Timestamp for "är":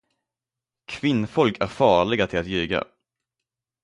1.59-1.67